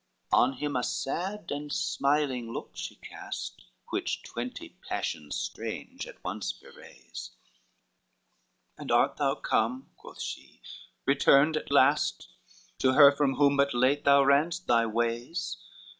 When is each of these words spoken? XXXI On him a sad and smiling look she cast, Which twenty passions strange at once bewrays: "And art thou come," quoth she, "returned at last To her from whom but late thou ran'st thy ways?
XXXI 0.33 0.37
On 0.39 0.53
him 0.53 0.75
a 0.75 0.83
sad 0.83 1.51
and 1.51 1.71
smiling 1.71 2.51
look 2.51 2.71
she 2.73 2.95
cast, 2.95 3.65
Which 3.91 4.23
twenty 4.23 4.69
passions 4.89 5.35
strange 5.35 6.07
at 6.07 6.23
once 6.23 6.51
bewrays: 6.53 7.35
"And 8.79 8.91
art 8.91 9.17
thou 9.17 9.35
come," 9.35 9.91
quoth 9.97 10.19
she, 10.19 10.59
"returned 11.05 11.55
at 11.55 11.69
last 11.69 12.29
To 12.79 12.93
her 12.93 13.11
from 13.11 13.35
whom 13.35 13.55
but 13.55 13.75
late 13.75 14.03
thou 14.03 14.23
ran'st 14.23 14.65
thy 14.65 14.87
ways? 14.87 15.57